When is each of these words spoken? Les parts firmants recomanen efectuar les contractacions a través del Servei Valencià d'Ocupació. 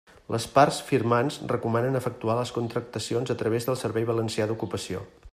Les 0.35 0.45
parts 0.53 0.77
firmants 0.85 1.35
recomanen 1.51 1.99
efectuar 1.99 2.37
les 2.39 2.53
contractacions 2.55 3.33
a 3.33 3.35
través 3.43 3.69
del 3.71 3.77
Servei 3.83 4.09
Valencià 4.13 4.49
d'Ocupació. 4.53 5.03